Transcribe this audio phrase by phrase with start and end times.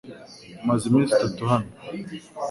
[0.67, 1.69] Maze iminsi itatu hano.